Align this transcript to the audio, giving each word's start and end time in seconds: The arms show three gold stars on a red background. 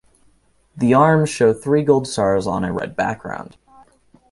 The 0.75 0.95
arms 0.95 1.29
show 1.29 1.53
three 1.53 1.83
gold 1.83 2.07
stars 2.07 2.47
on 2.47 2.63
a 2.65 2.73
red 2.73 2.95
background. 2.95 3.55